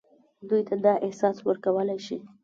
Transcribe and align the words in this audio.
دوی 0.49 0.61
ته 0.67 0.75
دا 0.85 0.93
احساس 1.05 1.37
ورکولای 1.47 1.99
شي. 2.05 2.17